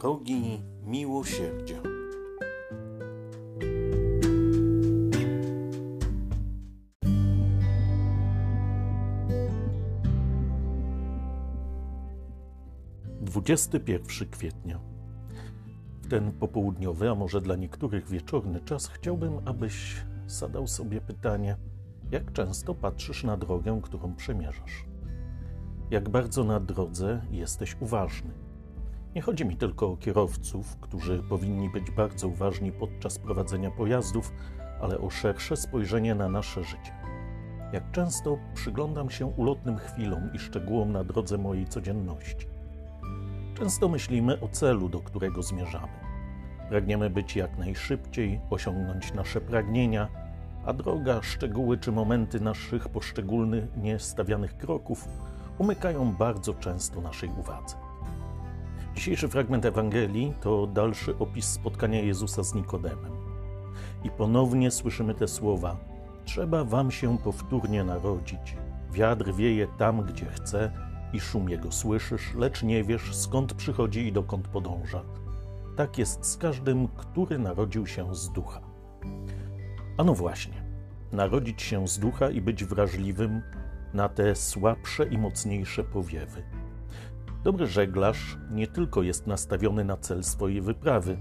[0.00, 1.82] Drogi miłosierdzia.
[13.20, 14.80] Dwudziesty pierwszy kwietnia.
[16.02, 21.56] W ten popołudniowy, a może dla niektórych wieczorny czas chciałbym, abyś zadał sobie pytanie,
[22.10, 24.88] jak często patrzysz na drogę, którą przemierzasz
[25.90, 28.47] jak bardzo na drodze jesteś uważny.
[29.14, 34.32] Nie chodzi mi tylko o kierowców, którzy powinni być bardzo uważni podczas prowadzenia pojazdów,
[34.80, 36.92] ale o szersze spojrzenie na nasze życie.
[37.72, 42.46] Jak często przyglądam się ulotnym chwilom i szczegółom na drodze mojej codzienności.
[43.54, 45.92] Często myślimy o celu, do którego zmierzamy.
[46.68, 50.08] Pragniemy być jak najszybciej, osiągnąć nasze pragnienia,
[50.64, 55.08] a droga, szczegóły czy momenty naszych poszczególnych niestawianych kroków
[55.58, 57.87] umykają bardzo często naszej uwadze.
[58.98, 63.12] Dzisiejszy fragment Ewangelii to dalszy opis spotkania Jezusa z Nikodemem.
[64.04, 65.76] I ponownie słyszymy te słowa:
[66.24, 68.56] Trzeba wam się powtórnie narodzić.
[68.92, 70.72] Wiatr wieje tam, gdzie chce,
[71.12, 75.02] i szum jego słyszysz, lecz nie wiesz, skąd przychodzi i dokąd podąża.
[75.76, 78.60] Tak jest z każdym, który narodził się z ducha.
[79.98, 80.62] A no właśnie,
[81.12, 83.42] narodzić się z ducha i być wrażliwym
[83.94, 86.42] na te słabsze i mocniejsze powiewy.
[87.44, 91.18] Dobry żeglarz nie tylko jest nastawiony na cel swojej wyprawy,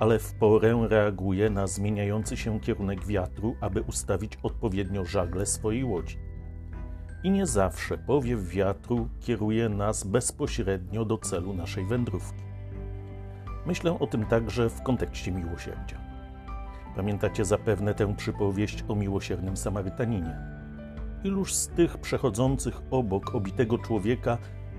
[0.00, 6.18] ale w porę reaguje na zmieniający się kierunek wiatru, aby ustawić odpowiednio żagle swojej łodzi.
[7.22, 12.42] I nie zawsze powiew wiatru kieruje nas bezpośrednio do celu naszej wędrówki.
[13.66, 16.00] Myślę o tym także w kontekście miłosierdzia.
[16.96, 20.58] Pamiętacie zapewne tę przypowieść o miłosiernym Samarytaninie
[21.24, 24.38] iluż z tych przechodzących obok obitego człowieka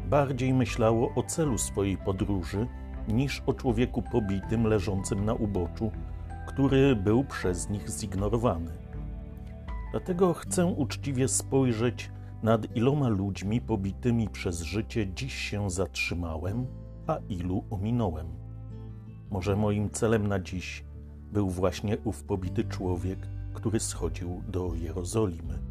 [0.09, 2.67] bardziej myślało o celu swojej podróży
[3.08, 5.92] niż o człowieku pobitym leżącym na uboczu,
[6.47, 8.71] który był przez nich zignorowany.
[9.92, 12.11] Dlatego chcę uczciwie spojrzeć,
[12.43, 16.67] nad iloma ludźmi pobitymi przez życie dziś się zatrzymałem,
[17.08, 18.27] a ilu ominąłem.
[19.31, 20.83] Może moim celem na dziś
[21.31, 23.20] był właśnie ów pobity człowiek,
[23.53, 25.68] który schodził do Jerozolimy.